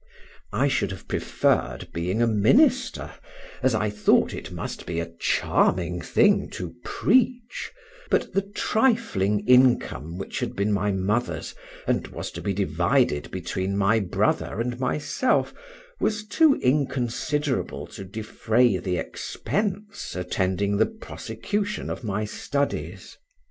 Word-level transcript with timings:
I 0.51 0.67
should 0.67 0.89
have 0.89 1.07
preferred 1.07 1.87
being 1.93 2.23
a 2.23 2.27
minister, 2.27 3.11
as 3.61 3.75
I 3.75 3.91
thought 3.91 4.33
it 4.33 4.51
must 4.51 4.87
be 4.87 4.99
a 4.99 5.13
charming 5.19 6.01
thing 6.01 6.49
to 6.57 6.73
preach, 6.83 7.71
but 8.09 8.33
the 8.33 8.41
trifling 8.41 9.41
income 9.47 10.17
which 10.17 10.39
had 10.39 10.55
been 10.55 10.71
my 10.71 10.91
mother's, 10.91 11.53
and 11.85 12.07
was 12.07 12.31
to 12.31 12.41
be 12.41 12.51
divided 12.51 13.29
between 13.29 13.77
my 13.77 13.99
brother 13.99 14.59
and 14.59 14.79
myself, 14.79 15.53
was 15.99 16.25
too 16.25 16.55
inconsiderable 16.63 17.85
to 17.89 18.03
defray 18.03 18.77
the 18.77 18.97
expense 18.97 20.15
attending 20.15 20.77
the 20.77 20.87
prosecution 20.87 21.91
of 21.91 22.03
my 22.03 22.25
studies. 22.25 23.17